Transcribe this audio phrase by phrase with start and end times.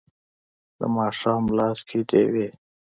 [0.77, 2.47] د ماښام لاس کې ډیوې